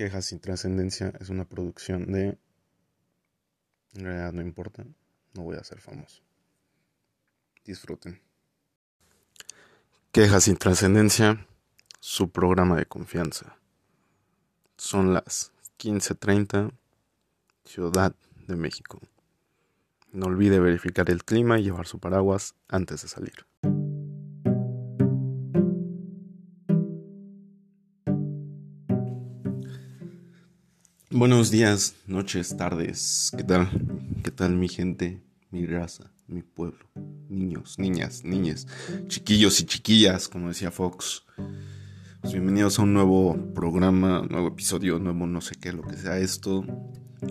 [0.00, 2.38] Quejas sin trascendencia es una producción de...
[3.92, 4.82] En realidad no importa,
[5.34, 6.22] no voy a ser famoso.
[7.66, 8.18] Disfruten.
[10.10, 11.46] Quejas sin trascendencia,
[11.98, 13.58] su programa de confianza.
[14.78, 16.72] Son las 15:30,
[17.66, 18.14] Ciudad
[18.48, 19.02] de México.
[20.12, 23.44] No olvide verificar el clima y llevar su paraguas antes de salir.
[31.12, 33.32] Buenos días, noches, tardes.
[33.36, 33.68] ¿Qué tal?
[34.22, 36.86] ¿Qué tal mi gente, mi raza, mi pueblo?
[37.28, 38.68] Niños, niñas, niñas,
[39.08, 41.24] chiquillos y chiquillas, como decía Fox.
[42.20, 46.16] Pues bienvenidos a un nuevo programa, nuevo episodio, nuevo no sé qué, lo que sea
[46.16, 46.64] esto.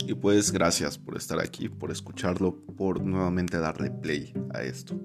[0.05, 4.99] Y pues gracias por estar aquí, por escucharlo, por nuevamente darle play a esto.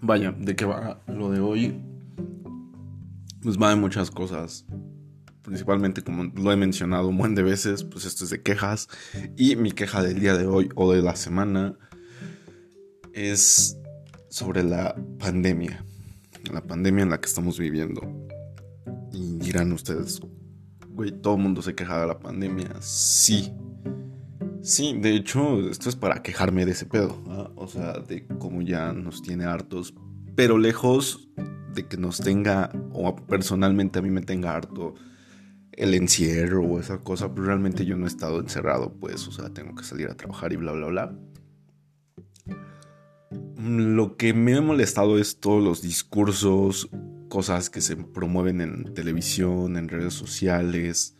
[0.00, 1.82] Vaya, ¿de qué va lo de hoy?
[3.42, 4.64] Pues va de muchas cosas
[5.42, 8.88] principalmente como lo he mencionado un buen de veces, pues esto es de quejas.
[9.36, 11.76] Y mi queja del día de hoy o de la semana
[13.12, 13.76] es
[14.28, 15.84] sobre la pandemia.
[16.52, 18.00] La pandemia en la que estamos viviendo.
[19.12, 20.20] Y dirán ustedes,
[20.88, 22.70] güey, todo el mundo se queja de la pandemia.
[22.80, 23.52] Sí.
[24.62, 27.20] Sí, de hecho, esto es para quejarme de ese pedo.
[27.56, 29.94] O sea, de cómo ya nos tiene hartos.
[30.34, 31.28] Pero lejos
[31.74, 34.94] de que nos tenga, o personalmente a mí me tenga harto
[35.72, 39.50] el encierro o esa cosa, pero realmente yo no he estado encerrado, pues, o sea,
[39.50, 41.18] tengo que salir a trabajar y bla, bla, bla.
[43.56, 46.90] Lo que me ha molestado es todos los discursos,
[47.28, 51.16] cosas que se promueven en televisión, en redes sociales,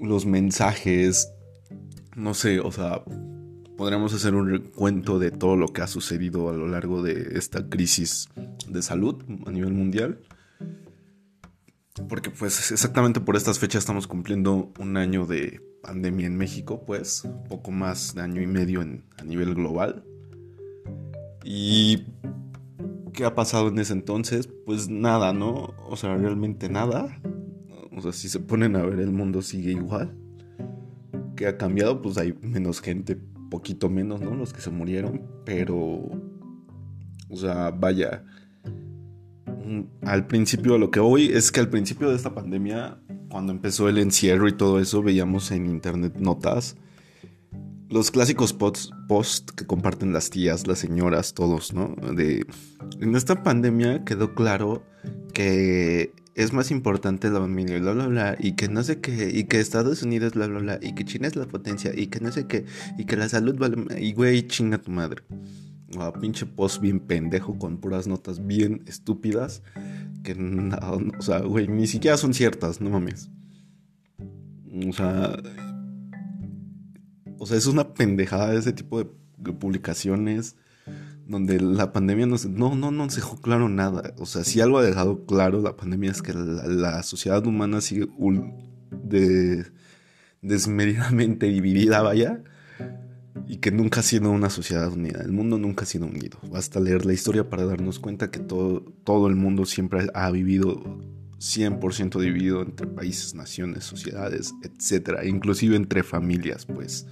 [0.00, 1.32] los mensajes,
[2.16, 3.02] no sé, o sea,
[3.76, 7.68] podríamos hacer un recuento de todo lo que ha sucedido a lo largo de esta
[7.68, 8.28] crisis
[8.68, 10.20] de salud a nivel mundial
[12.08, 17.28] porque pues exactamente por estas fechas estamos cumpliendo un año de pandemia en México, pues
[17.48, 20.04] poco más de año y medio a nivel global.
[21.44, 22.06] ¿Y
[23.12, 24.48] qué ha pasado en ese entonces?
[24.66, 25.74] Pues nada, ¿no?
[25.88, 27.20] O sea, realmente nada.
[27.96, 30.16] O sea, si se ponen a ver el mundo sigue igual.
[31.36, 32.02] ¿Qué ha cambiado?
[32.02, 33.18] Pues hay menos gente,
[33.50, 34.34] poquito menos, ¿no?
[34.34, 36.08] Los que se murieron, pero...
[37.32, 38.24] O sea, vaya
[40.02, 42.98] al principio, lo que hoy es que al principio de esta pandemia,
[43.28, 46.76] cuando empezó el encierro y todo eso, veíamos en internet notas,
[47.88, 51.94] los clásicos posts post que comparten las tías, las señoras, todos, ¿no?
[52.14, 52.46] De,
[53.00, 54.84] en esta pandemia quedó claro
[55.34, 59.44] que es más importante la familia, bla, bla, bla, y que no sé qué, y
[59.44, 62.30] que Estados Unidos, bla, bla, bla, y que China es la potencia, y que no
[62.30, 62.64] sé qué,
[62.96, 65.22] y que la salud vale, y güey, chinga tu madre
[66.20, 69.62] pinche post bien pendejo con puras notas bien estúpidas
[70.22, 70.32] que
[71.18, 73.30] o sea, güey, ni siquiera son ciertas, no mames.
[74.88, 75.36] O sea,
[77.38, 79.10] o sea, es una pendejada ese tipo de,
[79.58, 80.56] publicaciones
[81.26, 84.14] donde la pandemia no, no, no nos dejó claro nada.
[84.18, 88.08] O sea, si algo ha dejado claro la pandemia es que la, sociedad humana sigue
[88.90, 89.64] de,
[90.42, 92.42] desmedidamente dividida, vaya
[93.50, 95.22] y que nunca ha sido una sociedad unida.
[95.22, 96.38] El mundo nunca ha sido unido.
[96.52, 100.80] Basta leer la historia para darnos cuenta que todo, todo el mundo siempre ha vivido
[101.40, 105.24] 100% dividido entre países, naciones, sociedades, etc.
[105.24, 107.08] Inclusive entre familias, pues.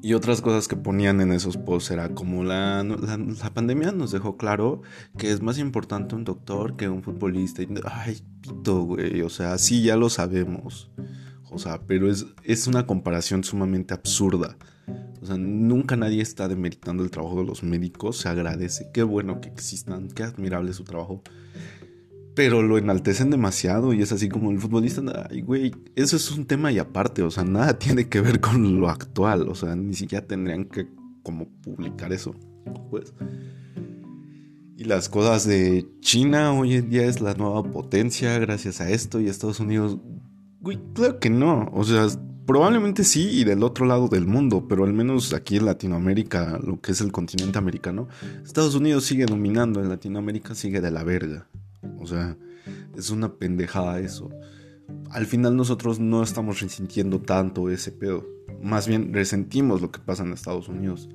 [0.00, 4.12] Y otras cosas que ponían en esos posts era como la, la, la, pandemia nos
[4.12, 4.82] dejó claro
[5.18, 7.62] que es más importante un doctor que un futbolista.
[7.84, 9.22] Ay, pito, güey.
[9.22, 10.92] O sea, sí, ya lo sabemos.
[11.50, 14.56] O sea, pero es, es una comparación sumamente absurda.
[15.20, 19.40] O sea, nunca nadie está demeritando el trabajo de los médicos, se agradece, qué bueno
[19.40, 21.22] que existan, qué admirable su trabajo.
[22.34, 26.44] Pero lo enaltecen demasiado y es así como el futbolista, ay, güey, eso es un
[26.44, 29.94] tema y aparte, o sea, nada tiene que ver con lo actual, o sea, ni
[29.94, 30.88] siquiera tendrían que
[31.22, 32.34] como publicar eso,
[32.90, 33.14] pues.
[34.76, 39.20] Y las cosas de China hoy en día es la nueva potencia gracias a esto
[39.20, 39.98] y Estados Unidos
[40.94, 41.70] Claro que no.
[41.72, 42.06] O sea,
[42.46, 46.80] probablemente sí y del otro lado del mundo, pero al menos aquí en Latinoamérica, lo
[46.80, 48.08] que es el continente americano,
[48.44, 51.48] Estados Unidos sigue dominando, en Latinoamérica sigue de la verga.
[51.98, 52.36] O sea,
[52.96, 54.30] es una pendejada eso.
[55.10, 58.26] Al final nosotros no estamos resintiendo tanto ese pedo.
[58.62, 61.08] Más bien resentimos lo que pasa en Estados Unidos.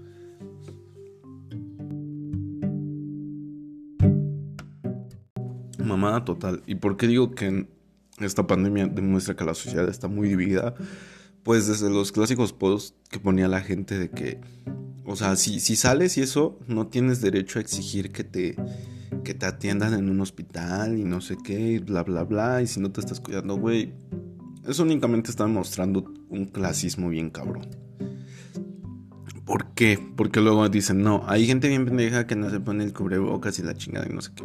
[5.84, 6.64] Mamada total.
[6.68, 7.68] ¿Y por qué digo que
[8.24, 10.76] esta pandemia demuestra que la sociedad está muy dividida.
[11.44, 14.40] Pues desde los clásicos posts que ponía la gente de que,
[15.06, 18.56] o sea, si, si sales y eso, no tienes derecho a exigir que te,
[19.24, 22.68] que te atiendan en un hospital y no sé qué, y bla, bla, bla, y
[22.68, 23.94] si no te estás cuidando, güey,
[24.68, 27.68] eso únicamente está demostrando un clasismo bien cabrón.
[29.46, 30.00] ¿Por qué?
[30.16, 33.64] Porque luego dicen, no, hay gente bien pendeja que no se pone el cubrebocas y
[33.64, 34.44] la chingada y no sé qué.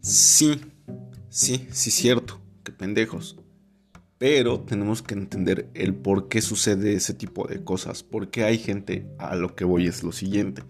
[0.00, 0.60] Sí,
[1.30, 3.38] sí, sí, cierto, que pendejos.
[4.18, 8.02] Pero tenemos que entender el por qué sucede ese tipo de cosas.
[8.02, 10.62] Porque hay gente, a lo que voy es lo siguiente.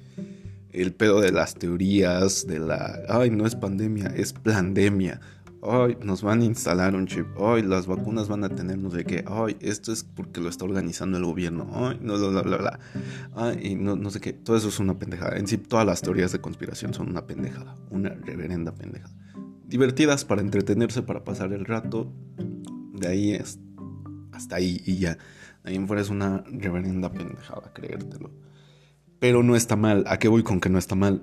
[0.73, 5.20] El pedo de las teorías, de la, ay, no es pandemia, es pandemia
[5.67, 7.26] Ay, nos van a instalar un chip.
[7.41, 9.25] Ay, las vacunas van a tener no sé qué.
[9.26, 11.70] Ay, esto es porque lo está organizando el gobierno.
[11.73, 12.81] Ay, no, bla, bla, bla.
[13.35, 14.35] Ay, no, no sé qué.
[14.35, 15.38] Todo eso es una pendejada.
[15.38, 17.76] En sí, todas las teorías de conspiración son una pendejada.
[17.88, 19.14] Una reverenda pendejada.
[19.67, 22.13] Divertidas para entretenerse, para pasar el rato.
[22.93, 23.59] De ahí es
[24.33, 25.19] hasta ahí y ya.
[25.63, 28.31] ahí en fuera es una reverenda pendejada, creértelo.
[29.19, 30.05] Pero no está mal.
[30.07, 31.23] ¿A qué voy con que no está mal?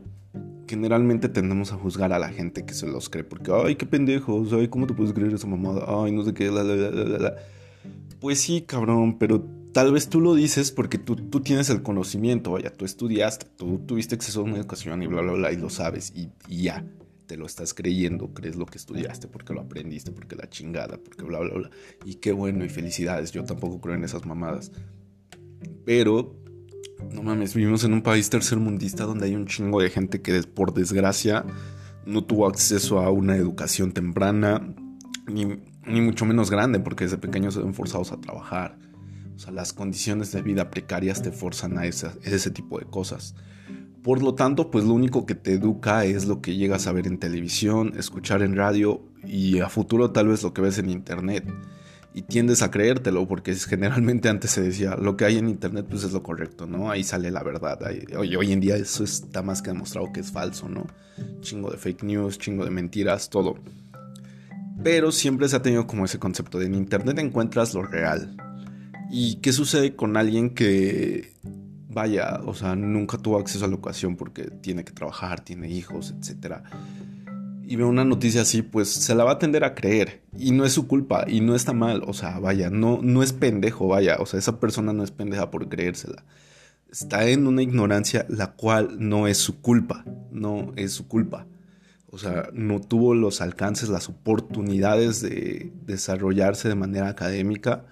[0.68, 3.24] Generalmente tendemos a juzgar a la gente que se los cree.
[3.24, 4.54] Porque, ay, qué pendejos.
[4.54, 5.86] Ay, ¿cómo te puedes creer esa mamada?
[5.88, 6.50] Ay, no sé qué.
[6.50, 7.36] La,
[8.20, 12.52] pues sí, cabrón, pero tal vez tú lo dices porque tú, tú tienes el conocimiento.
[12.52, 15.70] Vaya, tú estudiaste, tú tuviste acceso a una educación y bla, bla, bla, y lo
[15.70, 16.14] sabes.
[16.16, 16.84] Y ya
[17.32, 21.24] te lo estás creyendo, crees lo que estudiaste, porque lo aprendiste, porque la chingada, porque
[21.24, 21.70] bla, bla, bla.
[22.04, 24.74] Y qué bueno y felicidades, yo tampoco creo en esas mamadas.
[25.86, 26.36] Pero,
[27.10, 30.74] no mames, vivimos en un país tercermundista donde hay un chingo de gente que por
[30.74, 31.46] desgracia
[32.06, 34.76] no tuvo acceso a una educación temprana,
[35.26, 35.46] ni,
[35.88, 38.78] ni mucho menos grande, porque desde pequeños se ven forzados a trabajar.
[39.38, 43.36] O sea, las condiciones de vida precarias te forzan a ese tipo de cosas.
[44.04, 47.06] Por lo tanto, pues lo único que te educa es lo que llegas a ver
[47.06, 51.46] en televisión, escuchar en radio y a futuro tal vez lo que ves en internet.
[52.14, 56.04] Y tiendes a creértelo porque generalmente antes se decía lo que hay en internet pues
[56.04, 56.90] es lo correcto, ¿no?
[56.90, 57.80] Ahí sale la verdad.
[58.18, 60.88] hoy, hoy en día eso está más que demostrado que es falso, ¿no?
[61.42, 63.56] Chingo de fake news, chingo de mentiras, todo.
[64.84, 68.36] Pero siempre se ha tenido como ese concepto de en internet encuentras lo real.
[69.12, 71.34] ¿Y qué sucede con alguien que
[71.94, 76.14] vaya, o sea, nunca tuvo acceso a la educación porque tiene que trabajar, tiene hijos,
[76.18, 76.58] etc.
[77.66, 80.22] Y ve una noticia así, pues se la va a tender a creer.
[80.38, 83.34] Y no es su culpa, y no está mal, o sea, vaya, no, no es
[83.34, 86.24] pendejo, vaya, o sea, esa persona no es pendeja por creérsela.
[86.92, 91.48] Está en una ignorancia la cual no es su culpa, no es su culpa.
[92.08, 97.86] O sea, no tuvo los alcances, las oportunidades de desarrollarse de manera académica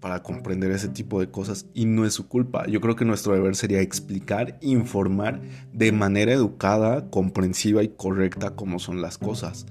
[0.00, 2.66] para comprender ese tipo de cosas y no es su culpa.
[2.66, 5.40] Yo creo que nuestro deber sería explicar, informar
[5.72, 9.66] de manera educada, comprensiva y correcta cómo son las cosas.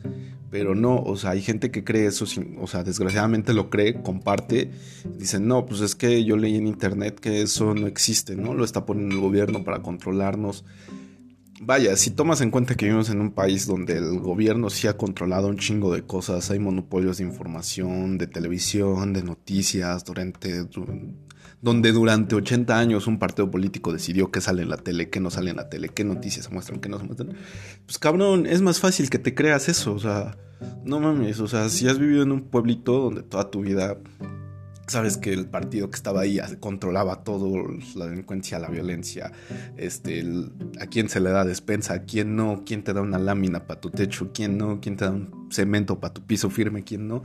[0.50, 2.26] Pero no, o sea, hay gente que cree eso,
[2.60, 4.72] o sea, desgraciadamente lo cree, comparte,
[5.18, 8.54] dicen, no, pues es que yo leí en internet que eso no existe, ¿no?
[8.54, 10.64] Lo está poniendo el gobierno para controlarnos
[11.62, 14.98] vaya, si tomas en cuenta que vivimos en un país donde el gobierno sí ha
[14.98, 20.66] controlado un chingo de cosas, hay monopolios de información, de televisión, de noticias, durante,
[21.62, 25.30] donde durante 80 años un partido político decidió qué sale en la tele, qué no
[25.30, 27.36] sale en la tele, qué noticias se muestran, qué no se muestran.
[27.86, 30.38] Pues cabrón, es más fácil que te creas eso, o sea,
[30.84, 33.98] no mames, o sea, si has vivido en un pueblito donde toda tu vida
[34.88, 39.32] sabes que el partido que estaba ahí controlaba todo, la delincuencia, la violencia,
[39.76, 40.26] este,
[40.80, 43.82] a quién se le da despensa, a quién no, quién te da una lámina para
[43.82, 47.24] tu techo, quién no, quién te da un cemento para tu piso firme, quién no.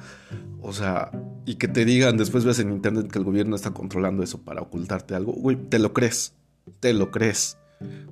[0.61, 1.11] O sea,
[1.47, 4.61] y que te digan, después ves en internet que el gobierno está controlando eso para
[4.61, 6.35] ocultarte algo, güey, te lo crees,
[6.81, 7.59] te lo crees.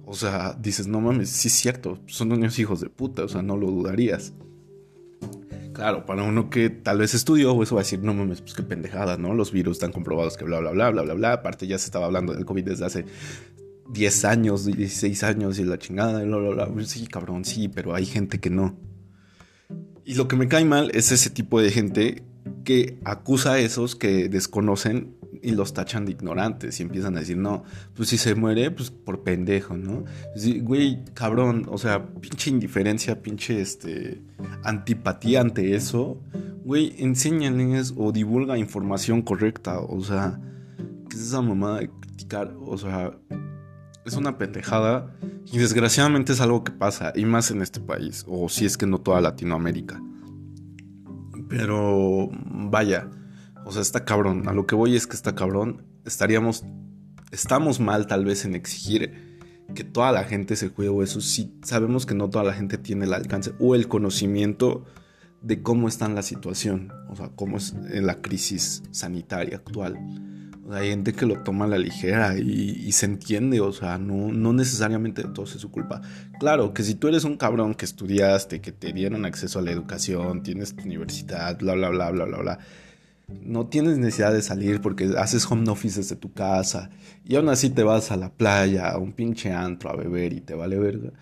[0.05, 3.43] O sea, dices, no mames, sí es cierto, son unos hijos de puta, o sea,
[3.43, 4.33] no lo dudarías.
[5.81, 8.63] Claro, para uno que tal vez estudió, eso va a decir, no mames, pues qué
[8.63, 9.33] pendejada, ¿no?
[9.33, 11.33] Los virus están comprobados que bla, bla, bla, bla, bla, bla.
[11.33, 13.07] Aparte ya se estaba hablando del COVID desde hace
[13.89, 16.85] 10 años, 16 años y la chingada, bla, bla, bla.
[16.85, 18.77] Sí, cabrón, sí, pero hay gente que no.
[20.05, 22.25] Y lo que me cae mal es ese tipo de gente
[22.63, 27.37] que acusa a esos que desconocen y los tachan de ignorantes y empiezan a decir,
[27.37, 30.05] no, pues si se muere, pues por pendejo, ¿no?
[30.63, 34.23] güey, cabrón, o sea, pinche indiferencia, pinche este,
[34.65, 36.21] antipatía ante eso,
[36.65, 40.41] güey, enséñales o divulga información correcta, o sea,
[41.09, 42.55] ¿qué es esa mamada de criticar?
[42.61, 43.13] O sea,
[44.05, 45.15] es una pendejada
[45.53, 48.87] y desgraciadamente es algo que pasa, y más en este país, o si es que
[48.87, 50.01] no toda Latinoamérica.
[51.49, 52.29] Pero
[52.71, 53.09] vaya,
[53.65, 54.49] o sea, está cabrón.
[54.49, 55.87] A lo que voy es que está cabrón.
[56.05, 56.65] Estaríamos.
[57.31, 59.31] Estamos mal, tal vez, en exigir
[59.75, 61.21] que toda la gente se cuide o eso.
[61.21, 64.85] Sí, sabemos que no toda la gente tiene el alcance o el conocimiento
[65.43, 66.93] de cómo está en la situación.
[67.09, 69.97] O sea, cómo es en la crisis sanitaria actual.
[70.67, 74.33] O hay gente que lo toma a la ligera y, se entiende, o sea, no,
[74.33, 76.01] no necesariamente todo es su culpa.
[76.39, 79.73] Claro, que si tú eres un cabrón que estudiaste, que te dieron acceso a la
[79.73, 82.59] educación, tienes tu universidad, bla, bla, bla, bla, bla, bla,
[83.43, 86.91] no tienes necesidad de salir porque haces home office desde tu casa
[87.25, 90.41] y aún así te vas a la playa, a un pinche antro a beber y
[90.41, 91.13] te vale verga.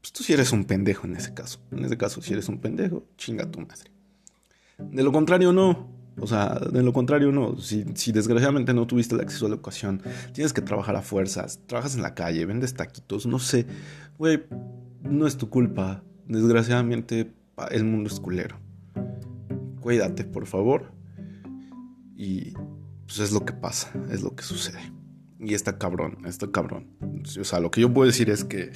[0.00, 1.58] Pues tú sí eres un pendejo en ese caso.
[1.72, 3.90] En ese caso, si eres un pendejo, chinga tu madre.
[4.78, 5.88] De lo contrario, no.
[6.18, 7.58] O sea, de lo contrario, no.
[7.58, 10.00] Si, si, desgraciadamente no tuviste el acceso a la educación,
[10.32, 13.66] tienes que trabajar a fuerzas, trabajas en la calle, vendes taquitos, no sé.
[14.16, 14.44] Güey,
[15.02, 16.02] no es tu culpa.
[16.26, 17.32] Desgraciadamente,
[17.70, 18.56] el mundo es culero.
[19.80, 20.95] Cuídate, por favor.
[22.16, 22.52] Y
[23.06, 24.80] pues es lo que pasa, es lo que sucede.
[25.38, 26.96] Y está cabrón, está cabrón.
[27.38, 28.72] O sea, lo que yo puedo decir es que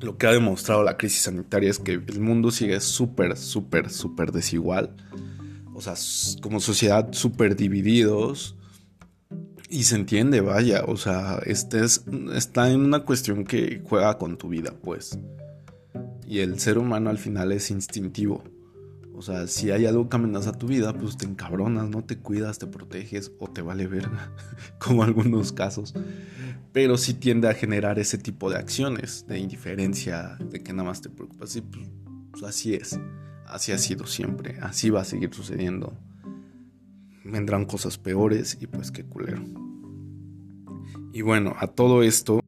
[0.00, 4.32] lo que ha demostrado la crisis sanitaria es que el mundo sigue súper, súper, súper
[4.32, 4.96] desigual
[5.80, 5.94] o sea,
[6.42, 8.56] como sociedad súper divididos.
[9.70, 12.04] Y se entiende, vaya, o sea, este es,
[12.34, 15.18] está en una cuestión que juega con tu vida, pues.
[16.26, 18.44] Y el ser humano al final es instintivo.
[19.20, 22.58] O sea, si hay algo que amenaza tu vida, pues te encabronas, no te cuidas,
[22.58, 24.32] te proteges o te vale verga,
[24.78, 25.92] como algunos casos.
[26.72, 31.02] Pero sí tiende a generar ese tipo de acciones, de indiferencia, de que nada más
[31.02, 31.54] te preocupas.
[31.54, 31.90] Y pues,
[32.30, 32.98] pues así es.
[33.44, 35.92] Así ha sido siempre, así va a seguir sucediendo.
[37.22, 39.44] Vendrán cosas peores y pues qué culero.
[41.12, 42.40] Y bueno, a todo esto...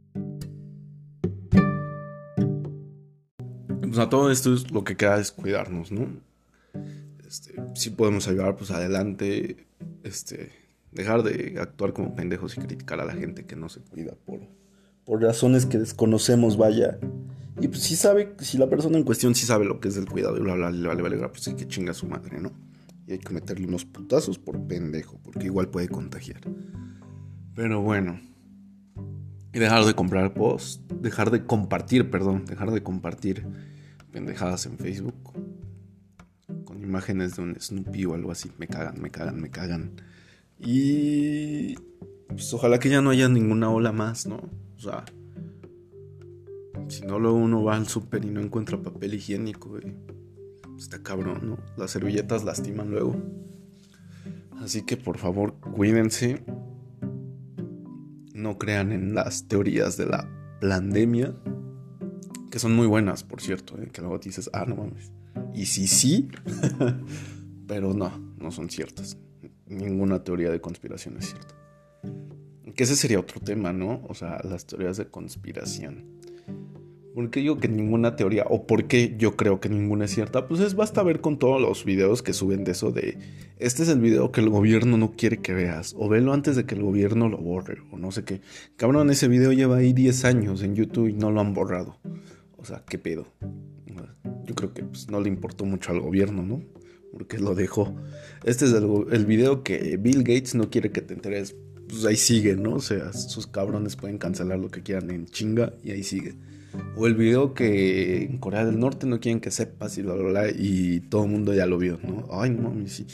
[3.83, 6.32] Pues a todo esto es lo que queda es cuidarnos, ¿no?
[7.33, 9.67] Este, si podemos ayudar, pues adelante.
[10.03, 10.51] Este,
[10.91, 14.41] dejar de actuar como pendejos y criticar a la gente que no se cuida por,
[15.07, 16.99] por razones que desconocemos, vaya.
[17.59, 20.11] Y pues si sabe, si la persona en cuestión sí sabe lo que es el
[20.11, 22.53] cuidado y bla, bla, bla, vale, vale, pues sí que chinga su madre, ¿no?
[23.07, 26.43] Y hay que meterle unos putazos por pendejo, porque igual puede contagiar.
[27.55, 28.21] Pero bueno.
[29.55, 33.47] Y dejar de comprar post, dejar de compartir, perdón, dejar de compartir
[34.13, 35.33] pendejadas en Facebook
[36.83, 38.51] imágenes de un Snoopy o algo así.
[38.59, 39.93] Me cagan, me cagan, me cagan.
[40.59, 41.75] Y
[42.29, 44.37] pues ojalá que ya no haya ninguna ola más, ¿no?
[44.77, 45.05] O sea,
[46.89, 49.79] si no, luego uno va al súper y no encuentra papel higiénico,
[50.79, 51.59] Está cabrón, ¿no?
[51.77, 53.17] Las servilletas lastiman luego.
[54.61, 56.45] Así que por favor, cuídense.
[58.35, 60.29] No crean en las teorías de la
[60.61, 61.35] pandemia.
[62.51, 63.81] Que son muy buenas, por cierto.
[63.81, 63.91] ¿eh?
[63.93, 65.13] Que luego dices, ah, no mames.
[65.55, 66.29] Y sí, sí.
[67.67, 69.17] pero no, no son ciertas.
[69.67, 71.55] Ninguna teoría de conspiración es cierta.
[72.75, 74.03] Que ese sería otro tema, ¿no?
[74.09, 76.21] O sea, las teorías de conspiración.
[77.15, 80.49] ¿Por qué digo que ninguna teoría o por qué yo creo que ninguna es cierta?
[80.49, 83.19] Pues es basta ver con todos los videos que suben de eso de
[83.59, 86.65] este es el video que el gobierno no quiere que veas o velo antes de
[86.65, 88.41] que el gobierno lo borre o no sé qué.
[88.77, 91.99] Cabrón, ese video lleva ahí 10 años en YouTube y no lo han borrado.
[92.57, 93.27] O sea, ¿qué pedo?
[94.45, 96.63] Yo creo que pues, no le importó mucho al gobierno, ¿no?
[97.13, 97.95] Porque lo dejó.
[98.45, 101.55] Este es el, video que Bill Gates no quiere que te enteres.
[101.89, 102.75] Pues ahí sigue, ¿no?
[102.75, 106.37] O sea, sus cabrones pueden cancelar lo que quieran en chinga y ahí sigue.
[106.97, 110.31] O el video que en Corea del Norte no quieren que sepas y bla, bla,
[110.31, 112.27] bla, y todo el mundo ya lo vio, ¿no?
[112.31, 113.05] Ay, no sí.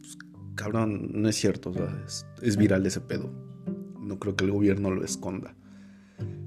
[0.00, 0.18] Pues,
[0.54, 2.04] cabrón, no es cierto, o sea,
[2.42, 3.30] es, viral ese pedo.
[4.00, 5.54] No creo que el gobierno lo esconda.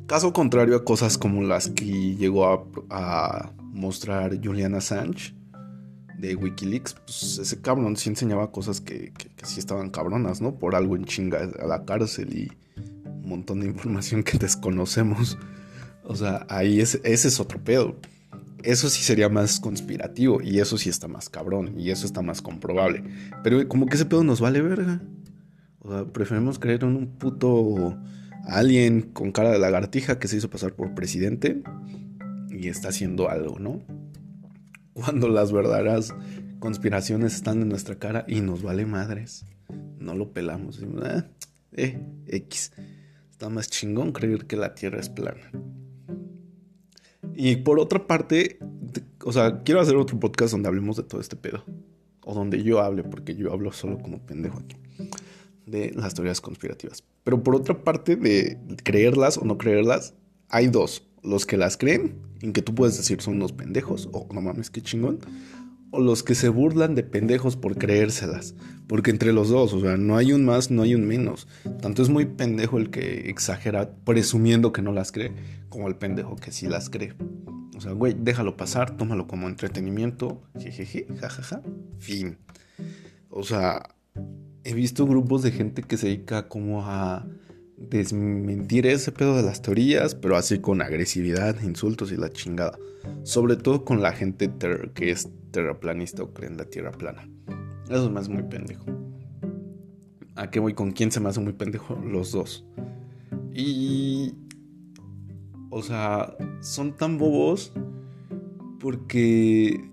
[0.07, 2.45] Caso contrario a cosas como las que llegó
[2.89, 5.33] a, mostrar Julian Assange
[6.17, 9.11] de Wikileaks, pues ese cabrón sí enseñaba cosas que,
[9.43, 10.55] sí estaban cabronas, ¿no?
[10.55, 12.51] Por algo en chinga a la cárcel y
[13.05, 15.37] un montón de información que desconocemos.
[16.03, 17.97] O sea, ahí es, ese es otro pedo.
[18.63, 22.41] Eso sí sería más conspirativo y eso sí está más cabrón y eso está más
[22.41, 23.03] comprobable.
[23.43, 25.01] Pero como que ese pedo nos vale verga.
[25.79, 27.97] O sea, preferimos creer en un puto
[28.47, 31.61] alien con cara de lagartija que se hizo pasar por presidente
[32.49, 33.81] y está haciendo algo, ¿no?
[34.93, 36.13] Cuando las verdaderas
[36.59, 39.45] conspiraciones están en nuestra cara y nos vale madres.
[39.99, 40.79] No lo pelamos.
[40.81, 41.23] Eh,
[41.73, 42.71] eh, X.
[43.31, 45.51] Está más chingón creer que la Tierra es plana.
[47.35, 48.59] Y por otra parte,
[49.23, 51.65] o sea, quiero hacer otro podcast donde hablemos de todo este pedo.
[52.23, 54.77] O donde yo hable, porque yo hablo solo como pendejo aquí.
[55.65, 57.03] De las teorías conspirativas.
[57.23, 60.13] Pero por otra parte, de creerlas o no creerlas,
[60.49, 61.07] hay dos.
[61.23, 64.69] Los que las creen, en que tú puedes decir son unos pendejos, o no mames,
[64.69, 65.19] qué chingón.
[65.91, 68.53] O los que se burlan de pendejos por creérselas.
[68.87, 71.47] Porque entre los dos, o sea, no hay un más, no hay un menos.
[71.81, 75.31] Tanto es muy pendejo el que exagera presumiendo que no las cree,
[75.69, 77.15] como el pendejo que sí las cree.
[77.75, 81.61] O sea, güey, déjalo pasar, tómalo como entretenimiento, jejeje, jajaja,
[81.97, 82.37] fin.
[83.29, 83.94] O sea,
[84.65, 87.25] he visto grupos de gente que se dedica como a
[87.77, 92.77] desmentir ese pedo de las teorías, pero así con agresividad, insultos y la chingada.
[93.23, 94.51] Sobre todo con la gente
[94.95, 97.29] que es terraplanista o cree en la tierra plana.
[97.87, 98.85] Eso me hace muy pendejo.
[100.35, 100.73] ¿A qué voy?
[100.73, 101.95] ¿Con quién se me hace muy pendejo?
[102.03, 102.65] Los dos.
[103.53, 104.33] Y...
[105.69, 107.71] O sea, son tan bobos
[108.79, 109.91] porque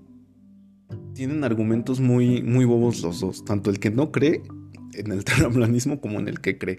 [1.13, 3.45] tienen argumentos muy, muy bobos los dos.
[3.45, 4.43] Tanto el que no cree
[4.95, 6.79] en el terraplanismo como en el que cree.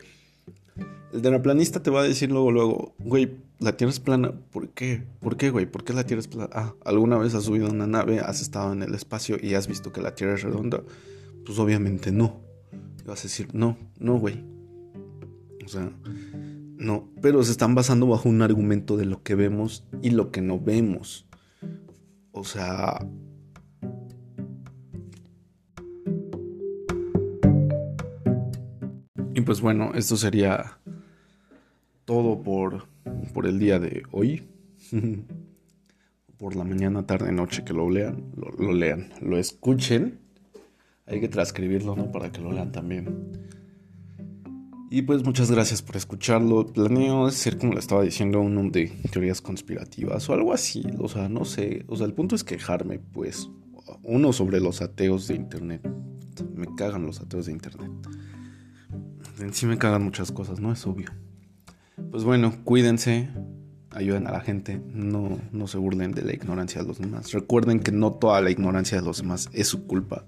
[1.14, 4.34] El terraplanista te va a decir luego, luego, güey, la Tierra es plana.
[4.52, 5.04] ¿Por qué?
[5.20, 5.68] ¿Por qué, güey?
[5.68, 6.50] ¿Por qué la Tierra es plana?
[6.54, 9.68] Ah, ¿alguna vez has subido a una nave, has estado en el espacio y has
[9.68, 10.82] visto que la Tierra es redonda?
[11.46, 12.42] Pues obviamente no.
[13.00, 14.44] Y vas a decir, no, no, güey.
[15.64, 15.92] O sea,
[16.78, 17.10] no.
[17.22, 20.60] Pero se están basando bajo un argumento de lo que vemos y lo que no
[20.60, 21.28] vemos.
[22.32, 23.06] O sea,
[29.36, 30.78] Y pues bueno, esto sería
[32.06, 32.88] todo por,
[33.34, 34.48] por el día de hoy.
[36.38, 40.20] por la mañana, tarde, noche que lo lean, lo, lean, lo escuchen.
[41.06, 42.12] Hay que transcribirlo, ¿no?
[42.12, 43.32] Para que lo lean también.
[44.92, 46.68] Y pues muchas gracias por escucharlo.
[46.68, 50.86] Planeo ser, como le estaba diciendo, uno de teorías conspirativas o algo así.
[51.00, 51.86] O sea, no sé.
[51.88, 53.50] O sea, el punto es quejarme, pues.
[54.04, 55.82] Uno sobre los ateos de internet.
[56.56, 57.92] Me cagan los ateos de internet.
[59.40, 60.72] En sí me cagan muchas cosas, ¿no?
[60.72, 61.10] Es obvio.
[62.12, 63.30] Pues bueno, cuídense,
[63.92, 67.32] ayuden a la gente, no, no se burlen de la ignorancia de los demás.
[67.32, 70.26] Recuerden que no toda la ignorancia de los demás es su culpa.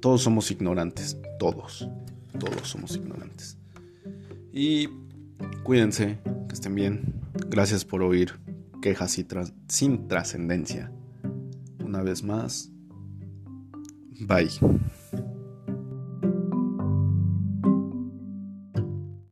[0.00, 1.88] todos somos ignorantes, todos,
[2.38, 3.58] todos somos ignorantes.
[4.52, 4.88] Y
[5.64, 7.14] cuídense, que estén bien.
[7.48, 8.32] Gracias por oír
[8.80, 9.26] quejas y
[9.68, 10.90] sin trascendencia.
[11.84, 12.70] Una vez más,
[14.20, 14.48] bye.